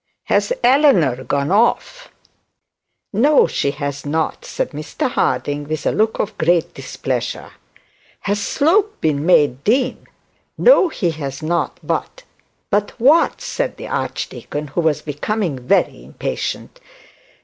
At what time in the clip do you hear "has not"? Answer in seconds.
3.69-4.45, 11.11-11.79